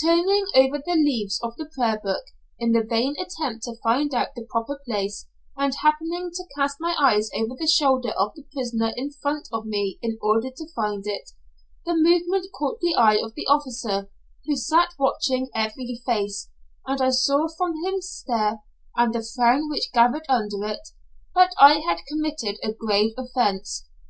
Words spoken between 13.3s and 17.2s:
the officer, who sat watching every face, and I